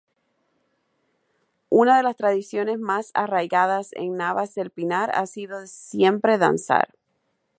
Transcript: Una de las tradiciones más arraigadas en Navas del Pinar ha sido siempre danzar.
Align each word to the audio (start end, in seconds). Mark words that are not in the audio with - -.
Una 1.69 1.95
de 1.97 2.01
las 2.01 2.15
tradiciones 2.17 2.79
más 2.79 3.11
arraigadas 3.13 3.89
en 3.93 4.17
Navas 4.17 4.55
del 4.55 4.71
Pinar 4.71 5.11
ha 5.13 5.27
sido 5.27 5.67
siempre 5.67 6.39
danzar. 6.39 6.95